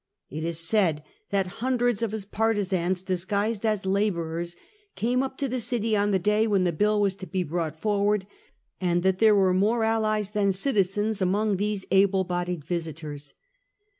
It 0.31 0.43
is 0.43 0.57
said 0.59 1.03
that 1.29 1.45
hundreds 1.61 2.01
of 2.01 2.11
his 2.11 2.25
partisans, 2.25 3.03
disguised 3.03 3.63
as 3.67 3.85
labourers, 3.85 4.55
came 4.95 5.21
up 5.21 5.37
to 5.37 5.47
the 5.47 5.59
city 5.59 5.95
on 5.95 6.09
the 6.09 6.17
day 6.17 6.47
when 6.47 6.63
the 6.63 6.73
Bill 6.73 6.99
was 6.99 7.13
to 7.13 7.27
be 7.27 7.43
brought 7.43 7.79
forward, 7.79 8.25
and 8.81 9.03
that 9.03 9.19
there 9.19 9.35
were 9.35 9.53
more 9.53 9.83
allies 9.83 10.31
than 10.31 10.53
citizens 10.53 11.21
among 11.21 11.57
these 11.57 11.85
able 11.91 12.23
bodied 12.23 12.65
visitors. 12.65 13.35